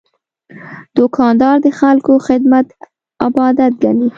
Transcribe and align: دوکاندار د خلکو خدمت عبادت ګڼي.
دوکاندار 0.97 1.55
د 1.65 1.67
خلکو 1.79 2.13
خدمت 2.27 2.67
عبادت 3.25 3.71
ګڼي. 3.83 4.09